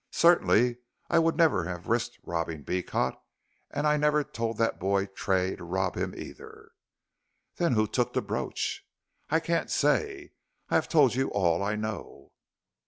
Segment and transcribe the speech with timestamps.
[0.09, 0.77] Certainly,
[1.11, 3.21] I would never have risked robbing Beecot,
[3.69, 6.71] and I never told that boy Tray to rob either."
[7.57, 8.83] "Then who took the brooch."
[9.29, 10.31] "I can't say.
[10.69, 12.31] I have told you all I know."